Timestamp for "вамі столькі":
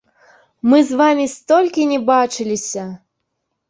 1.03-1.87